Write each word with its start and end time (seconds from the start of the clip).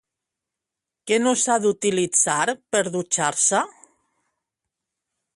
Què 1.09 1.17
no 1.25 1.33
s'ha 1.41 1.57
d'utilitzar 1.65 2.47
per 2.75 2.81
dutxar-se? 2.95 3.61